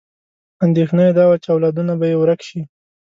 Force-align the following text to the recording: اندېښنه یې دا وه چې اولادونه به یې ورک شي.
اندېښنه 0.65 1.01
یې 1.07 1.13
دا 1.17 1.23
وه 1.29 1.37
چې 1.43 1.49
اولادونه 1.53 1.93
به 1.99 2.05
یې 2.11 2.15
ورک 2.19 2.39
شي. 2.47 2.61